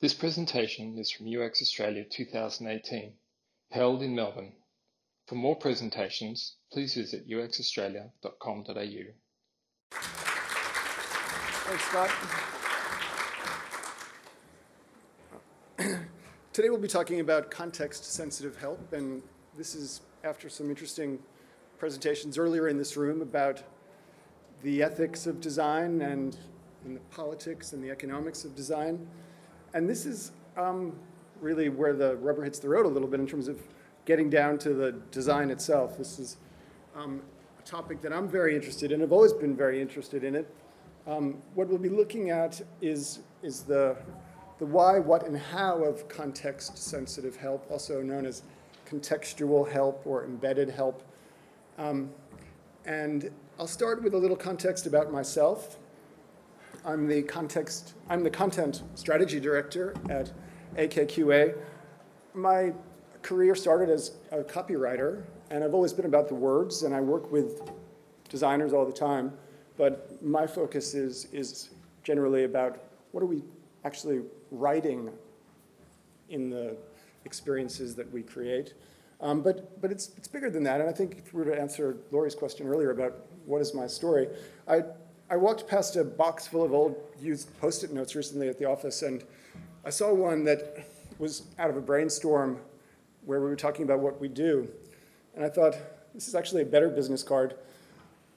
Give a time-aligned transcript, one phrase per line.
[0.00, 3.14] This presentation is from UX Australia 2018,
[3.72, 4.52] held in Melbourne.
[5.26, 8.74] For more presentations, please visit uxaustralia.com.au.
[11.64, 12.10] Thanks, Scott.
[16.52, 19.20] Today we'll be talking about context-sensitive help, and
[19.56, 21.18] this is after some interesting
[21.76, 23.64] presentations earlier in this room about
[24.62, 26.36] the ethics of design and,
[26.84, 29.08] and the politics and the economics of design.
[29.74, 30.98] And this is um,
[31.40, 33.60] really where the rubber hits the road a little bit in terms of
[34.04, 35.98] getting down to the design itself.
[35.98, 36.36] This is
[36.96, 37.22] um,
[37.58, 39.02] a topic that I'm very interested in.
[39.02, 40.52] I've always been very interested in it.
[41.06, 43.96] Um, what we'll be looking at is, is the,
[44.58, 48.42] the why, what, and how of context-sensitive help, also known as
[48.88, 51.02] contextual help or embedded help.
[51.76, 52.10] Um,
[52.84, 55.78] and I'll start with a little context about myself.
[56.84, 60.32] I'm the context, I'm the content strategy director at
[60.76, 61.56] AKQA.
[62.34, 62.72] My
[63.22, 67.30] career started as a copywriter, and I've always been about the words, and I work
[67.32, 67.70] with
[68.28, 69.32] designers all the time,
[69.76, 71.70] but my focus is, is
[72.04, 72.78] generally about
[73.12, 73.42] what are we
[73.84, 75.10] actually writing
[76.28, 76.76] in the
[77.24, 78.74] experiences that we create.
[79.20, 81.60] Um, but but it's, it's bigger than that, and I think if we were to
[81.60, 84.28] answer Laurie's question earlier about what is my story,
[84.68, 84.84] I,
[85.30, 89.02] I walked past a box full of old used post-it notes recently at the office,
[89.02, 89.22] and
[89.84, 90.86] I saw one that
[91.18, 92.58] was out of a brainstorm
[93.26, 94.66] where we were talking about what we do.
[95.36, 95.76] And I thought,
[96.14, 97.56] this is actually a better business card.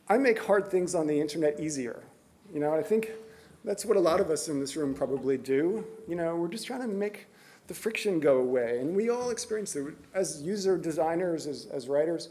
[0.09, 2.03] I make hard things on the internet easier.
[2.53, 3.11] You know, I think
[3.63, 5.85] that's what a lot of us in this room probably do.
[6.09, 7.27] You know, we're just trying to make
[7.67, 8.79] the friction go away.
[8.79, 9.93] And we all experience it.
[10.13, 12.29] As user designers, as, as writers,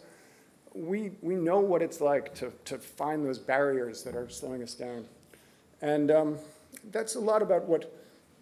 [0.74, 4.74] we, we know what it's like to, to find those barriers that are slowing us
[4.74, 5.04] down.
[5.82, 6.38] And um,
[6.90, 7.92] that's a lot about what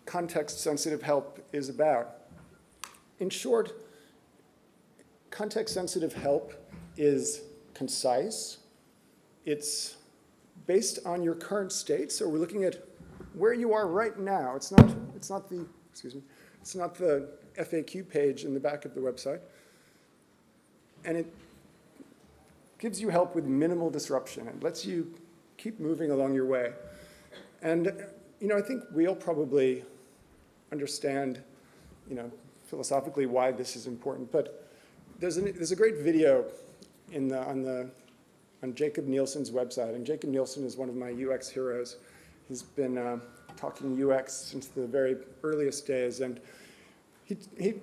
[0.04, 2.14] context-sensitive help is about.
[3.20, 3.72] In short,
[5.30, 6.54] context-sensitive help
[6.96, 7.42] is
[7.74, 8.58] concise.
[9.44, 9.96] It's
[10.66, 12.84] based on your current state, so we're looking at
[13.34, 14.54] where you are right now.
[14.56, 16.22] It's not, it's not the, excuse me,
[16.60, 19.40] it's not the FAQ page in the back of the website.
[21.04, 21.32] And it
[22.78, 24.48] gives you help with minimal disruption.
[24.48, 25.12] and lets you
[25.56, 26.72] keep moving along your way.
[27.62, 27.92] And,
[28.40, 29.84] you know, I think we all probably
[30.70, 31.42] understand,
[32.08, 32.30] you know,
[32.64, 34.30] philosophically why this is important.
[34.30, 34.68] But
[35.18, 36.44] there's, an, there's a great video
[37.10, 37.90] in the, on, the,
[38.62, 39.94] on Jakob Nielsen's website.
[39.94, 41.96] And Jakob Nielsen is one of my UX heroes.
[42.48, 43.18] He's been uh,
[43.56, 46.20] talking UX since the very earliest days.
[46.20, 46.40] And
[47.24, 47.74] he, he, he,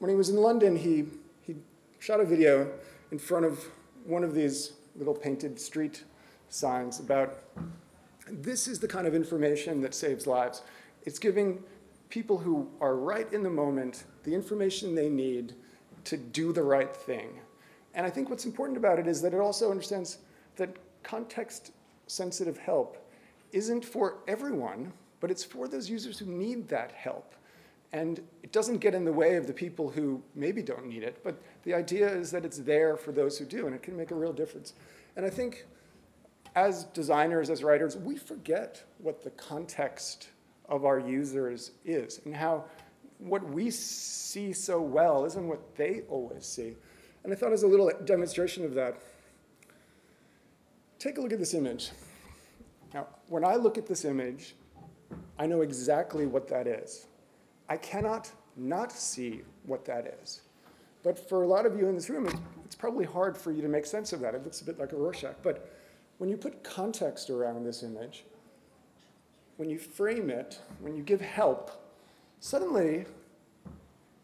[0.00, 1.04] when he was in London, he,
[1.42, 1.54] he
[2.00, 2.68] shot a video
[3.12, 3.64] in front of
[4.08, 6.04] one of these little painted street
[6.48, 7.40] signs about
[8.26, 10.62] this is the kind of information that saves lives.
[11.04, 11.62] It's giving
[12.08, 15.54] people who are right in the moment the information they need
[16.04, 17.38] to do the right thing.
[17.94, 20.18] And I think what's important about it is that it also understands
[20.56, 20.70] that
[21.02, 22.96] context-sensitive help
[23.52, 27.34] isn't for everyone, but it's for those users who need that help.
[27.92, 31.20] And it doesn't get in the way of the people who maybe don't need it,
[31.24, 34.10] but the idea is that it's there for those who do, and it can make
[34.10, 34.74] a real difference.
[35.16, 35.64] And I think
[36.54, 40.28] as designers, as writers, we forget what the context
[40.68, 42.64] of our users is and how
[43.18, 46.74] what we see so well isn't what they always see.
[47.24, 48.96] And I thought as a little demonstration of that,
[50.98, 51.90] take a look at this image.
[52.94, 54.54] Now, when I look at this image,
[55.38, 57.07] I know exactly what that is.
[57.68, 60.42] I cannot not see what that is.
[61.02, 62.28] But for a lot of you in this room,
[62.64, 64.34] it's probably hard for you to make sense of that.
[64.34, 65.36] It looks a bit like a Rorschach.
[65.42, 65.70] But
[66.18, 68.24] when you put context around this image,
[69.56, 71.70] when you frame it, when you give help,
[72.40, 73.06] suddenly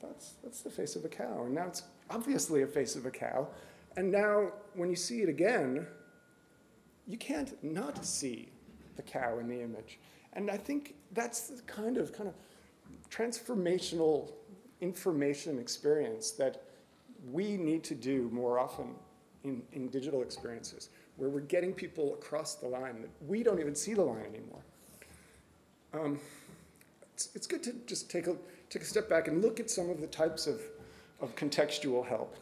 [0.01, 1.45] that's, that's the face of a cow.
[1.45, 3.49] And now it's obviously a face of a cow.
[3.97, 5.87] And now when you see it again,
[7.07, 8.49] you can't not see
[8.97, 9.99] the cow in the image.
[10.33, 12.35] And I think that's the kind of kind of
[13.15, 14.33] transformational
[14.81, 16.63] information experience that
[17.31, 18.95] we need to do more often
[19.45, 23.75] in, in digital experiences, where we're getting people across the line that we don't even
[23.75, 24.63] see the line anymore.
[25.93, 26.19] Um,
[27.13, 28.37] it's, it's good to just take a,
[28.69, 30.61] take a step back and look at some of the types of,
[31.21, 32.37] of contextual help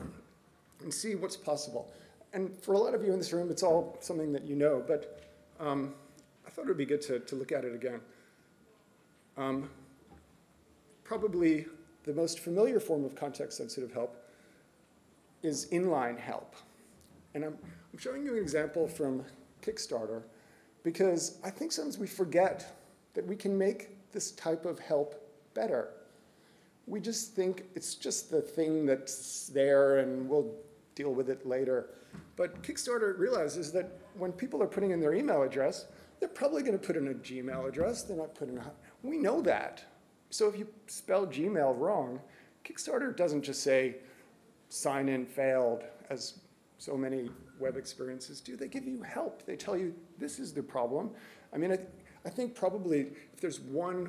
[0.81, 1.93] and see what's possible.
[2.33, 4.83] And for a lot of you in this room, it's all something that you know,
[4.87, 5.23] but
[5.61, 5.93] um,
[6.47, 8.01] I thought it would be good to, to look at it again.
[9.37, 9.69] Um,
[11.13, 11.67] probably
[12.05, 14.17] the most familiar form of context-sensitive help
[15.43, 16.57] is inline help.
[17.35, 17.59] And I'm,
[17.93, 19.23] I'm showing you an example from
[19.61, 20.23] Kickstarter
[20.83, 22.79] because I think sometimes we forget
[23.13, 25.23] that we can make this type of help
[25.53, 25.91] better.
[26.87, 30.51] We just think it's just the thing that's there and we'll
[30.95, 31.91] deal with it later.
[32.37, 35.85] But Kickstarter realizes that when people are putting in their email address,
[36.21, 38.03] they're probably going to put in a Gmail address.
[38.03, 38.73] They're not putting a.
[39.03, 39.85] We know that.
[40.33, 42.19] So if you spell Gmail wrong,
[42.65, 43.97] Kickstarter doesn't just say
[44.71, 46.39] sign in failed, as
[46.79, 47.29] so many
[47.61, 48.57] web experiences do.
[48.57, 49.45] They give you help.
[49.45, 51.11] They tell you this is the problem.
[51.53, 51.87] I mean, I, th
[52.25, 53.01] I think probably
[53.35, 54.09] if there's one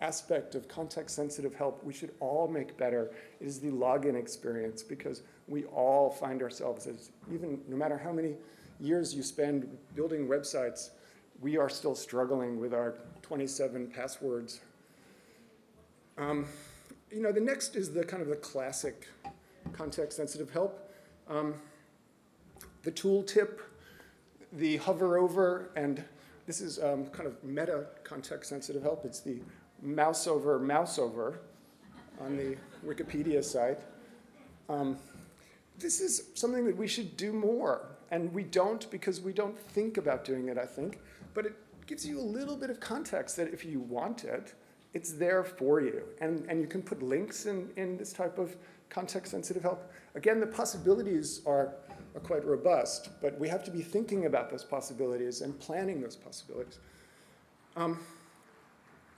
[0.00, 5.22] aspect of context sensitive help we should all make better is the login experience because
[5.46, 8.34] we all find ourselves as even no matter how many
[8.80, 9.56] years you spend
[9.94, 10.90] building websites,
[11.40, 12.90] we are still struggling with our
[13.22, 14.60] 27 passwords.
[16.18, 16.46] Um,
[17.10, 19.08] you know, the next is the kind of the classic
[19.72, 20.92] context sensitive help.
[21.28, 21.54] Um,
[22.82, 23.60] the tooltip,
[24.52, 26.02] the hover over, and
[26.46, 29.04] this is um, kind of meta context sensitive help.
[29.04, 29.40] It's the
[29.80, 31.40] mouse over mouse over
[32.20, 32.56] on the
[32.86, 33.80] Wikipedia site.
[34.68, 34.96] Um,
[35.78, 37.88] this is something that we should do more.
[38.10, 40.98] And we don't because we don't think about doing it, I think.
[41.32, 41.54] But it
[41.86, 44.54] gives you a little bit of context that if you want it,
[44.94, 46.02] it's there for you.
[46.20, 48.56] And, and you can put links in, in this type of
[48.90, 49.90] context-sensitive help.
[50.14, 51.74] Again, the possibilities are,
[52.14, 56.16] are quite robust, but we have to be thinking about those possibilities and planning those
[56.16, 56.78] possibilities.
[57.74, 57.98] Um,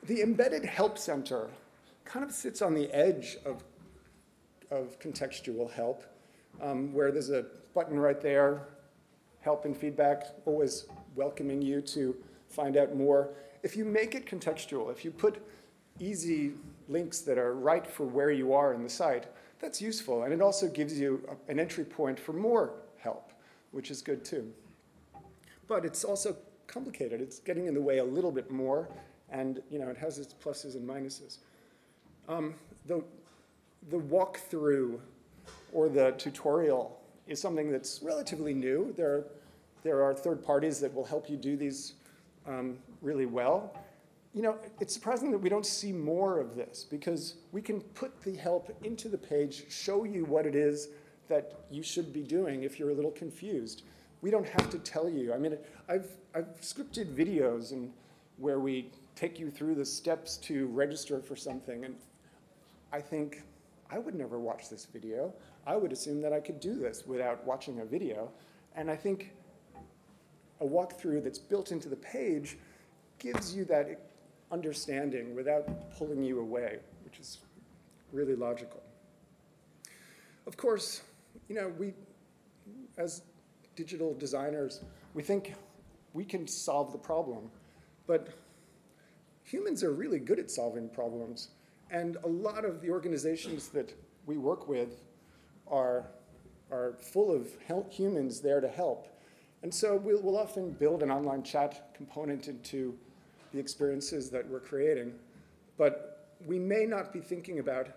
[0.04, 1.48] the embedded help center
[2.04, 3.64] kind of sits on the edge of,
[4.70, 6.04] of contextual help,
[6.62, 8.68] um, where there's a button right there,
[9.40, 10.86] help and feedback, always
[11.16, 12.14] welcoming you to
[12.48, 13.30] find out more.
[13.64, 15.44] If you make it contextual, if you put
[16.00, 16.52] easy
[16.88, 19.26] links that are right for where you are in the site,
[19.60, 20.24] that's useful.
[20.24, 23.32] And it also gives you an entry point for more help,
[23.72, 24.52] which is good too.
[25.68, 26.36] But it's also
[26.66, 27.20] complicated.
[27.20, 28.88] It's getting in the way a little bit more
[29.30, 31.38] and you know, it has its pluses and minuses.
[32.28, 32.54] Um,
[32.86, 33.02] the,
[33.90, 34.98] the walkthrough
[35.72, 38.94] or the tutorial is something that's relatively new.
[38.96, 39.24] There,
[39.82, 41.94] there are third parties that will help you do these
[42.46, 43.76] um, really well.
[44.34, 48.20] You know, it's surprising that we don't see more of this because we can put
[48.22, 50.88] the help into the page, show you what it is
[51.28, 53.82] that you should be doing if you're a little confused.
[54.22, 55.32] We don't have to tell you.
[55.32, 55.56] I mean,
[55.88, 57.92] I've, I've scripted videos and
[58.38, 61.84] where we take you through the steps to register for something.
[61.84, 61.94] And
[62.92, 63.44] I think
[63.88, 65.32] I would never watch this video.
[65.64, 68.32] I would assume that I could do this without watching a video.
[68.74, 69.30] And I think
[70.60, 72.58] a walkthrough that's built into the page
[73.20, 74.00] gives you that
[74.54, 77.38] understanding without pulling you away, which is
[78.12, 78.80] really logical.
[80.46, 81.02] Of course,
[81.48, 81.92] you know, we,
[82.96, 83.22] as
[83.74, 84.80] digital designers,
[85.12, 85.54] we think
[86.12, 87.50] we can solve the problem,
[88.06, 88.28] but
[89.42, 91.48] humans are really good at solving problems.
[91.90, 93.92] And a lot of the organizations that
[94.26, 95.02] we work with
[95.66, 96.06] are,
[96.70, 97.48] are full of
[97.90, 99.08] humans there to help.
[99.62, 102.96] And so we'll, we'll often build an online chat component into
[103.54, 105.14] the experiences that we're creating.
[105.78, 107.88] But we may not be thinking about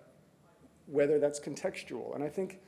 [0.85, 2.15] whether that's contextual.
[2.15, 2.59] And I think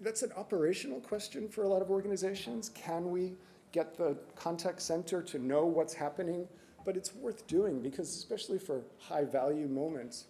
[0.00, 2.68] that's an operational question for a lot of organizations.
[2.70, 3.32] Can we
[3.72, 6.46] get the contact center to know what's happening
[6.88, 10.24] but it's worth doing because especially for high value moments,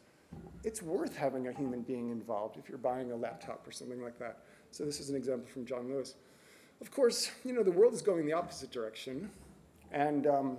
[0.64, 4.18] it's worth having a human being involved if you're buying a laptop or something like
[4.18, 4.38] that.
[4.72, 6.14] So this is an example from John Lewis.
[6.80, 9.30] Of course, you know, the world is going the opposite direction,
[9.92, 10.58] and um,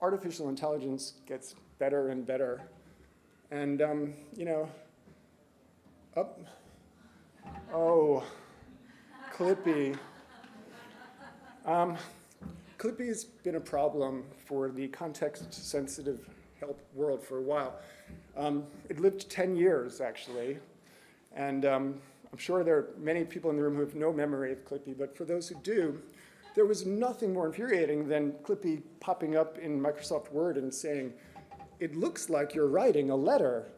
[0.00, 2.60] artificial intelligence gets better and better.
[3.50, 4.68] And, um, you know,
[6.16, 6.40] up,
[7.72, 8.24] oh,
[9.34, 9.96] Clippy.
[11.64, 11.96] Um,
[12.78, 16.28] Clippy has been a problem for the context-sensitive
[16.60, 17.74] help world for a while.
[18.36, 20.58] Um, it lived 10 years, actually,
[21.34, 22.00] and um,
[22.32, 24.96] I'm sure there are many people in the room who have no memory of Clippy,
[24.96, 26.00] but for those who do,
[26.58, 31.12] there was nothing more infuriating than Clippy popping up in Microsoft Word and saying,
[31.78, 33.68] it looks like you're writing a letter.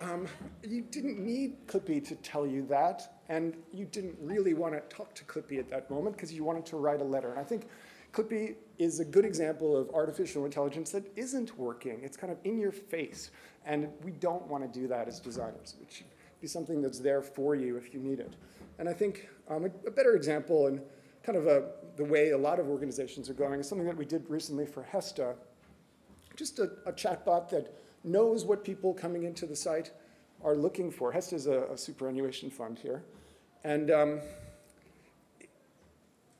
[0.00, 0.28] Um,
[0.62, 5.12] you didn't need Clippy to tell you that, and you didn't really want to talk
[5.16, 7.32] to Clippy at that moment because you wanted to write a letter.
[7.32, 7.66] And I think
[8.12, 11.98] Clippy is a good example of artificial intelligence that isn't working.
[12.04, 13.32] It's kind of in your face.
[13.66, 15.74] And we don't want to do that as designers.
[15.82, 16.06] It should
[16.40, 18.34] be something that's there for you if you need it.
[18.78, 20.80] And I think um, a, a, better example and
[21.24, 21.64] kind of a,
[21.98, 24.82] the way a lot of organizations are going is something that we did recently for
[24.82, 25.34] HESTA.
[26.36, 27.74] Just a, a chatbot that
[28.04, 29.90] knows what people coming into the site
[30.42, 31.12] are looking for.
[31.12, 33.02] HESTA is a, a superannuation fund here.
[33.64, 34.20] And um,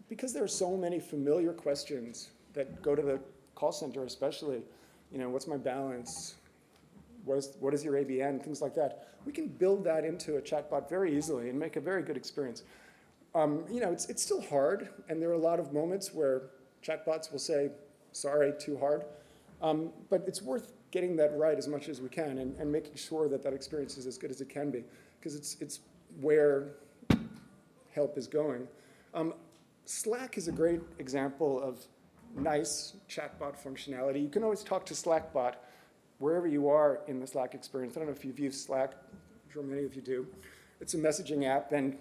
[0.08, 3.20] because there are so many familiar questions that go to the
[3.54, 4.62] call center especially,
[5.12, 6.36] you know, what's my balance?
[7.28, 9.08] what is, what is your ABN, things like that.
[9.24, 12.62] We can build that into a chatbot very easily and make a very good experience.
[13.38, 16.50] Um, you know, it's, it's still hard, and there are a lot of moments where
[16.84, 17.70] chatbots will say,
[18.10, 19.04] sorry, too hard.
[19.62, 22.96] Um, but it's worth getting that right as much as we can and, and making
[22.96, 24.82] sure that that experience is as good as it can be,
[25.20, 25.80] because it's, it's
[26.20, 26.70] where
[27.94, 28.66] help is going.
[29.14, 29.34] Um,
[29.84, 31.86] Slack is a great example of
[32.34, 34.20] nice chatbot functionality.
[34.20, 35.54] You can always talk to Slackbot
[36.18, 37.96] wherever you are in the Slack experience.
[37.96, 38.94] I don't know if you've used Slack.
[39.12, 40.26] I'm sure many of you do.
[40.80, 41.96] It's a messaging app, and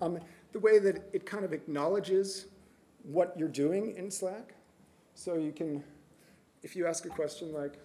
[0.00, 0.18] um,
[0.52, 2.46] the way that it kind of acknowledges
[3.02, 4.54] what you're doing in Slack.
[5.14, 5.84] So you can,
[6.62, 7.78] if you ask a question like,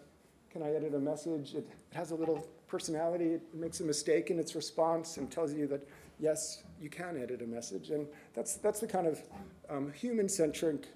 [0.50, 1.54] can I edit a message?
[1.54, 3.34] It, it has a little personality.
[3.34, 5.88] It makes a mistake in its response and tells you that,
[6.20, 7.92] yes, you can edit a message.
[7.92, 9.22] And that's, that's the kind of
[9.70, 10.88] um, human-centric,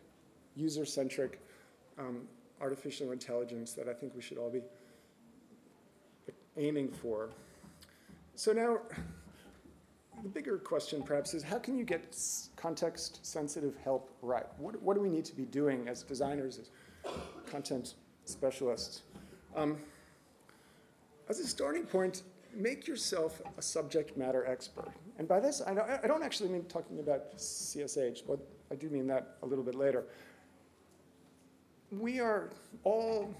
[0.56, 1.40] user-centric
[2.00, 2.22] um,
[2.62, 4.62] artificial intelligence that I think we should all be
[6.58, 7.30] aiming for.
[8.36, 8.80] So now,
[10.24, 12.16] the bigger question perhaps is how can you get
[12.56, 14.46] context-sensitive help right?
[14.58, 16.70] What, what, do we need to be doing as designers, as
[17.46, 19.04] content specialists?
[19.56, 19.78] Um,
[21.30, 22.24] as a starting point,
[22.56, 24.92] make yourself a subject matter expert.
[25.18, 28.40] And by this, I, I don't actually mean talking about CSH, but
[28.72, 30.06] I do mean that a little bit later
[32.00, 32.50] we are
[32.84, 33.34] all,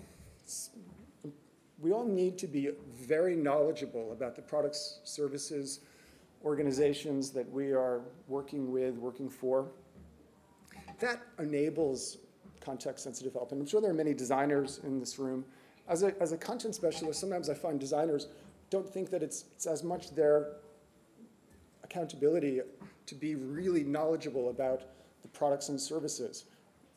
[1.80, 5.80] we all need to be very knowledgeable about the products, services,
[6.44, 9.72] organizations that we are working with, working for.
[11.00, 12.18] That enables
[12.60, 13.52] context-sensitive help.
[13.52, 15.46] And I'm sure there are many designers in this room.
[15.88, 18.28] As a, as a content specialist, sometimes I find designers
[18.70, 20.54] don't think that it's, it's as much their
[21.84, 22.62] accountability
[23.06, 24.84] to be really knowledgeable about
[25.22, 26.46] the products and services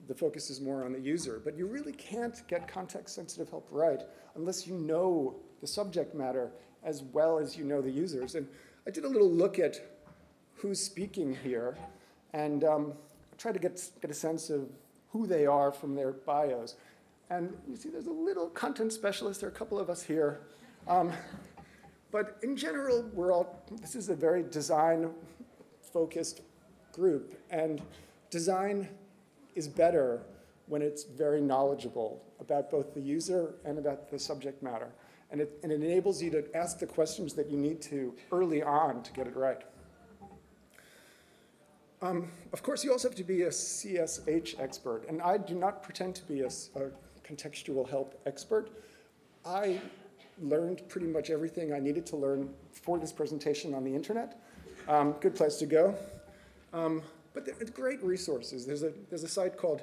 [0.07, 1.41] the focus is more on the user.
[1.43, 4.03] But you really can't get context-sensitive help right
[4.35, 6.51] unless you know the subject matter
[6.85, 8.35] as well as you know the users.
[8.35, 8.47] And
[8.87, 9.81] I did a little look at
[10.55, 11.77] who's speaking here,
[12.33, 12.93] and um,
[13.37, 14.69] try to get, get a sense of
[15.11, 16.77] who they are from their bios.
[17.29, 19.41] And you see there's a little content specialist.
[19.41, 20.41] There are a couple of us here.
[20.87, 21.13] Um,
[22.13, 26.43] but in general, we're all, this is a very design-focused
[26.93, 27.35] group.
[27.51, 27.83] And
[28.31, 28.89] design
[29.57, 30.23] is better
[30.67, 34.91] when it's very knowledgeable about both the user and about the subject matter.
[35.31, 39.03] And it, it enables you to ask the questions that you need to early on
[39.03, 39.63] to get it right.
[42.03, 45.83] Um, of course, you also have to be a CSH expert, and I do not
[45.83, 46.91] pretend to be a, a
[47.27, 48.71] contextual help expert.
[49.45, 49.81] I
[50.43, 54.41] learned pretty much everything I needed to learn for this presentation on the internet.
[54.89, 55.95] Um, good place to go.
[56.73, 57.03] Um,
[57.33, 58.67] but they're great resources.
[58.67, 59.83] There's a, there's a site called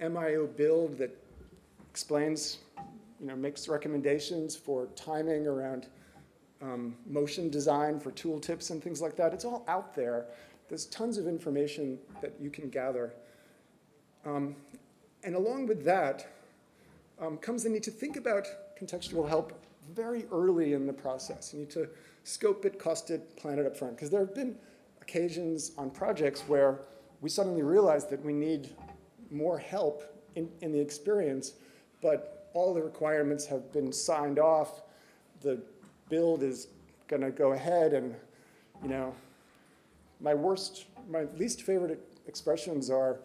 [0.00, 1.16] MIO Build that
[1.90, 2.58] explains,
[3.20, 5.88] you know, makes recommendations for timing around
[6.62, 9.32] um, motion design for tooltips and things like that.
[9.32, 10.26] It's all out there.
[10.68, 13.12] There's tons of information that you can gather.
[14.24, 14.56] Um,
[15.22, 16.26] and along with that
[17.20, 18.46] um, comes the need to think about
[18.80, 19.52] contextual help
[19.94, 21.52] very early in the process.
[21.52, 21.88] You need to
[22.24, 23.96] scope it, cost it, plan it up front.
[23.96, 24.56] Because there have been
[25.00, 26.80] occasions on projects where
[27.20, 28.70] we suddenly realize that we need
[29.30, 30.02] more help
[30.34, 31.52] in, in the experience,
[32.00, 34.82] but all the requirements have been signed off.
[35.42, 35.60] The
[36.08, 36.68] build is
[37.08, 38.14] going to go ahead and,
[38.82, 39.14] you know,
[40.20, 43.20] my worst, my least favorite expressions are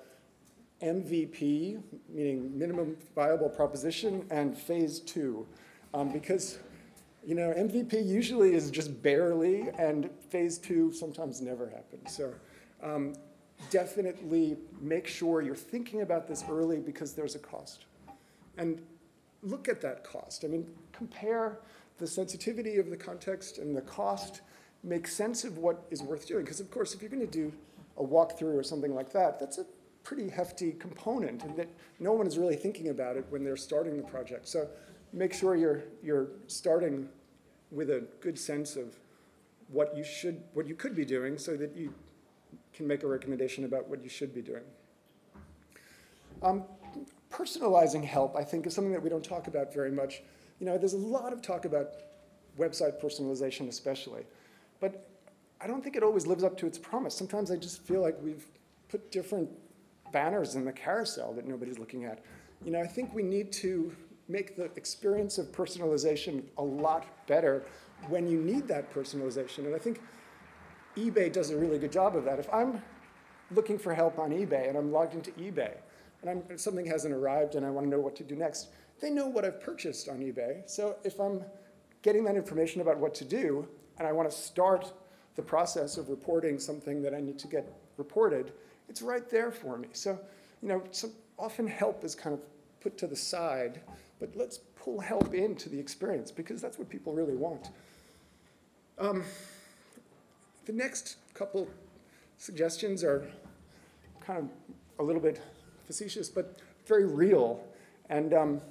[0.81, 5.45] MVP, meaning minimum viable proposition, and phase two.
[5.93, 6.59] Um, because
[7.25, 12.15] you know, MVP usually is just barely, and phase two sometimes never happens.
[12.15, 12.33] So
[12.81, 13.13] um,
[13.69, 17.85] definitely make sure you're thinking about this early because there's a cost.
[18.57, 18.81] And
[19.43, 20.43] look at that cost.
[20.45, 21.59] I mean, compare
[21.97, 24.41] the sensitivity of the context and the cost,
[24.83, 26.43] make sense of what is worth doing.
[26.43, 27.51] Because of course, if you're going to do
[27.97, 29.65] a walkthrough or something like that, that's a
[30.03, 31.67] pretty hefty component, and that
[31.99, 34.47] no one is really thinking about it when they're starting the project.
[34.47, 34.67] So
[35.13, 37.09] make sure you're, you're starting
[37.71, 38.95] with a good sense of
[39.67, 41.93] what you should, what you could be doing so that you
[42.73, 44.63] can make a recommendation about what you should be doing.
[46.41, 46.63] Um,
[47.31, 50.21] personalizing help, I think, is something that we don't talk about very much.
[50.59, 51.93] You know, there's a lot of talk about
[52.57, 54.23] website personalization especially,
[54.79, 55.07] but
[55.61, 57.15] I don't think it always lives up to its promise.
[57.15, 58.45] Sometimes I just feel like we've
[58.89, 59.49] put different
[60.11, 62.19] banners in the carousel that nobody's looking at.
[62.65, 63.95] You know, I think we need to
[64.27, 67.63] make the experience of personalization a lot better
[68.07, 69.59] when you need that personalization.
[69.59, 70.01] And I think
[70.95, 72.39] eBay does a really good job of that.
[72.39, 72.81] If I'm
[73.51, 75.73] looking for help on eBay and I'm logged into eBay
[76.21, 79.09] and I'm, something hasn't arrived and I want to know what to do next, they
[79.09, 80.69] know what I've purchased on eBay.
[80.69, 81.43] So if I'm
[82.01, 84.93] getting that information about what to do, and I want to start
[85.35, 88.51] the process of reporting something that I need to get reported,
[88.87, 89.89] it's right there for me.
[89.93, 90.19] So,
[90.61, 92.41] you know, so often help is kind of
[92.81, 93.81] put to the side,
[94.19, 97.69] but let's pull help into the experience because that's what people really want.
[98.97, 99.23] Um,
[100.65, 101.67] the next couple
[102.37, 103.27] suggestions are
[104.25, 104.49] kind of
[104.99, 105.41] a little bit
[105.89, 107.59] facetious, but very real.
[108.11, 108.61] And, um,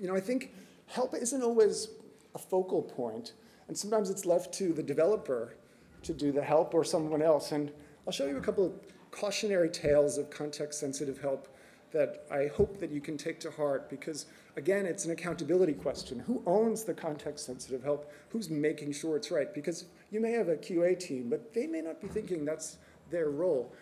[0.00, 0.52] you know, I think
[0.86, 1.88] help isn't always
[2.36, 3.32] a focal point,
[3.66, 5.56] and sometimes it's left to the developer
[6.04, 7.50] to do the help or someone else.
[7.50, 7.72] And
[8.06, 8.74] I'll show you a couple of
[9.10, 11.48] cautionary tales of context-sensitive help
[11.90, 16.20] that I hope that you can take to heart because, again, it's an accountability question.
[16.20, 18.12] Who owns the context-sensitive help?
[18.28, 19.52] Who's making sure it's right?
[19.52, 22.78] Because you may have a QA team, but they may not be thinking that's
[23.10, 23.72] their role.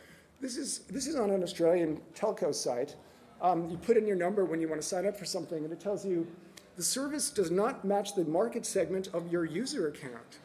[0.43, 2.97] This is, this is on an Australian telco site.
[3.41, 5.73] Um, you put in your number when you want to sign up for something, and
[5.73, 6.27] it tells you
[6.77, 10.41] the service does not match the market segment of your user account.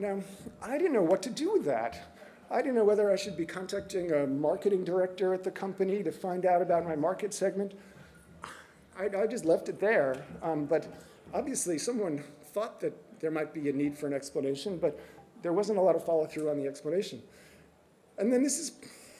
[0.00, 0.20] Now,
[0.60, 2.16] I didn't know what to do with that.
[2.50, 6.10] I didn't know whether I should be contacting a marketing director at the company to
[6.10, 7.74] find out about my market segment.
[8.98, 10.24] I, I just left it there.
[10.42, 10.92] Um, but
[11.32, 14.98] obviously, someone thought that there might be a need for an explanation, but
[15.40, 17.22] there wasn't a lot of follow through on the explanation.
[18.18, 18.72] And then this is,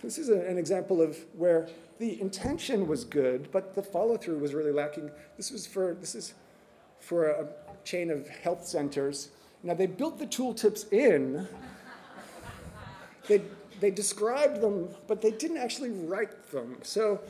[0.03, 4.39] this is a, an example of where the intention was good, but the follow through
[4.39, 5.11] was really lacking.
[5.37, 6.35] This was for, this is
[6.99, 7.49] for a
[7.85, 9.31] chain of health centers.
[9.63, 11.47] Now, they built the tooltips in
[13.31, 13.43] they,
[13.81, 16.79] they described them, but they didn't actually write them.
[16.83, 17.21] So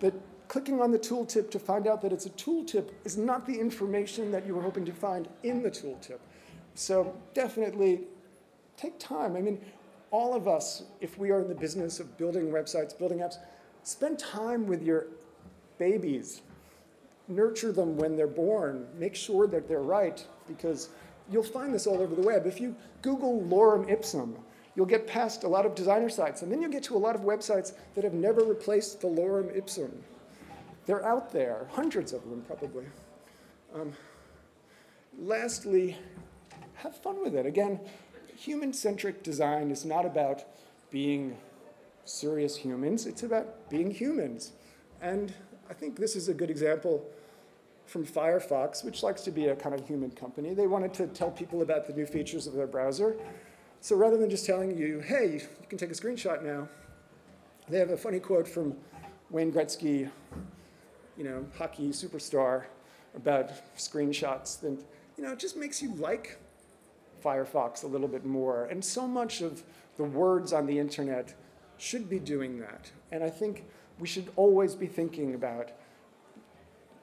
[0.00, 0.12] the,
[0.48, 4.32] clicking on the tooltip to find out that it's a tooltip is not the information
[4.32, 6.18] that you were hoping to find in the tooltip.
[6.74, 8.00] So definitely
[8.76, 9.36] take time.
[9.36, 9.60] I mean,
[10.10, 13.36] all of us, if we are in the business of building websites, building apps,
[13.82, 15.06] spend time with your
[15.78, 16.42] babies.
[17.28, 18.86] Nurture them when they're born.
[18.98, 20.90] Make sure that they're right, because
[21.30, 22.46] you'll find this all over the web.
[22.46, 24.36] If you Google lorem ipsum,
[24.76, 27.14] you'll get past a lot of designer sites, and then you'll get to a lot
[27.14, 29.90] of websites that have never replaced the lorem ipsum.
[30.86, 32.84] They're out there, hundreds of them probably.
[33.74, 33.92] Um,
[35.18, 35.96] lastly,
[36.74, 37.44] have fun with it.
[37.44, 37.80] Again,
[38.36, 40.44] human-centric design is not about
[40.90, 41.36] being
[42.04, 44.52] serious humans, it's about being humans.
[45.00, 45.32] And
[45.68, 47.04] I think this is a good example
[47.86, 50.54] from Firefox, which likes to be a kind of human company.
[50.54, 53.16] They wanted to tell people about the new features of their browser,
[53.80, 56.68] so rather than just telling you, hey, you can take a screenshot now,
[57.68, 58.76] they have a funny quote from
[59.30, 60.10] Wayne Gretzky,
[61.16, 62.64] you know, hockey superstar,
[63.14, 64.62] about screenshots.
[64.62, 64.84] And,
[65.16, 66.38] you know, it just makes you like
[67.26, 68.66] Firefox a little bit more.
[68.66, 69.62] And so much of
[69.96, 71.34] the words on the internet
[71.76, 72.90] should be doing that.
[73.10, 73.64] And I think
[73.98, 75.72] we should always be thinking about,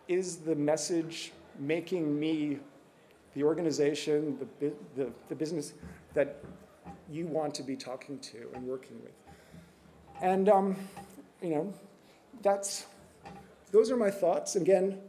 [0.08, 2.60] is the message making me,
[3.36, 5.74] the organization, the, the, the business
[6.14, 6.44] that
[7.10, 9.12] you want to be talking to and working with.
[10.22, 10.76] And, um,
[11.42, 11.74] you know,
[12.42, 12.86] that's,
[13.72, 14.56] those are my thoughts.
[14.56, 15.00] Again,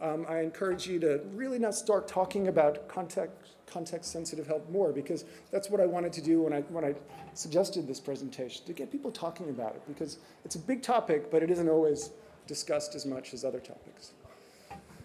[0.00, 5.24] um, I encourage you to really not start talking about context, context-sensitive help more because
[5.50, 6.94] that's what I wanted to do when I, when I
[7.34, 11.42] suggested this presentation, to get people talking about it because it's a big topic, but
[11.42, 12.10] it isn't always
[12.46, 14.12] discussed as much as other topics.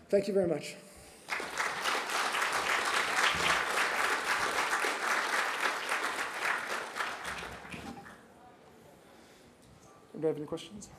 [0.10, 0.76] Thank you very much.
[10.20, 10.90] Do I have any questions?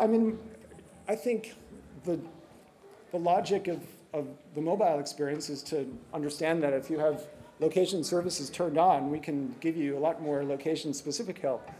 [0.00, 0.38] I mean,
[1.08, 1.54] I think
[2.04, 2.18] the,
[3.10, 3.82] the logic of,
[4.14, 7.26] of the mobile experience is to understand that if you have
[7.60, 11.70] location services turned on, we can give you a lot more location-specific help.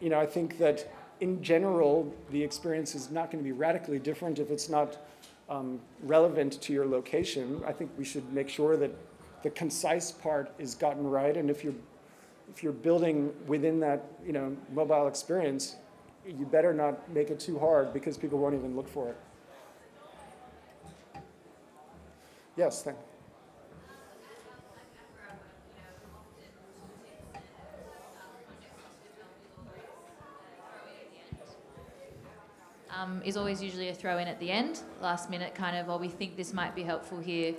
[0.00, 3.98] You know, I think that in general, the experience is not going to be radically
[3.98, 4.98] different if it's not
[5.48, 8.90] um, relevant to your location, I think we should make sure that
[9.42, 11.36] the concise part is gotten right.
[11.36, 11.74] And if you're
[12.54, 15.76] if you're building within that you know mobile experience,
[16.26, 19.16] you better not make it too hard because people won't even look for it.
[22.56, 23.10] Yes, thank you.
[33.00, 35.96] um, is always usually a throw in at the end, last minute kind of, oh,
[35.96, 37.54] we think this might be helpful here,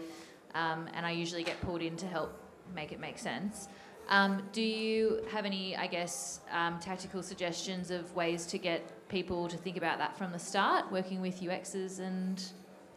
[0.56, 2.34] um, and I usually get pulled in to help
[2.76, 3.68] make it make sense.
[4.10, 9.48] Um, do you have any, I guess, um, tactical suggestions of ways to get people
[9.48, 12.44] to think about that from the start, working with UXs and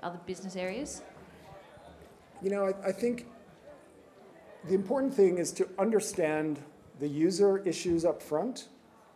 [0.03, 1.03] other business areas?
[2.43, 3.27] You know, I, I think
[4.69, 6.61] the important thing is to understand
[7.01, 8.69] the user issues up front.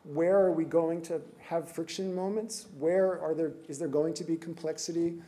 [0.05, 2.67] Where are we going to have friction moments?
[2.79, 5.21] Where are there, is there going to be complexity?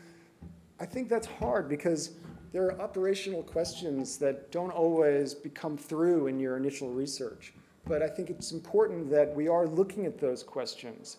[0.78, 2.12] I think that's hard because
[2.52, 7.52] there are operational questions that don't always become through in your initial research.
[7.86, 11.18] But I think it's important that we are looking at those questions.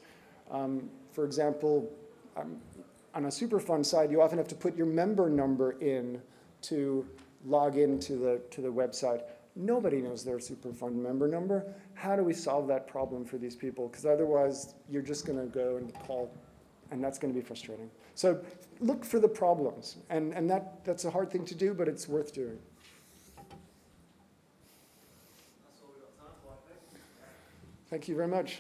[0.50, 1.90] Um, for example,
[2.38, 2.58] um,
[3.14, 6.22] on a Superfund side, you often have to put your member number in
[6.64, 7.06] to
[7.46, 9.24] log into the, to the website.
[9.56, 11.66] Nobody knows their Superfund member number.
[11.94, 13.88] How do we solve that problem for these people?
[13.88, 16.32] Because otherwise, you're just going to go and call,
[16.92, 17.90] and that's going to be frustrating.
[18.16, 18.40] So
[18.80, 22.08] look for the problems, and, and that, that's a hard thing to do, but it's
[22.08, 22.60] worth doing.
[27.90, 28.60] Thank you very much.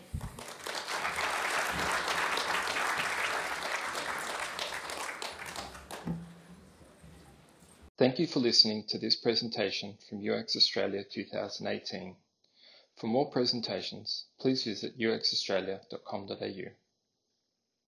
[7.97, 12.15] Thank you for listening to this presentation from UX Australia 2018.
[12.97, 16.80] For more presentations, please visit uxaustralia.com.au.